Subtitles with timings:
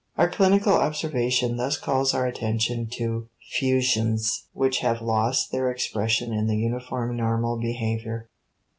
[0.17, 6.47] Our clinical observation thus calls our attention to fusions which have lost their expression in
[6.47, 8.27] the uniform normal behavior.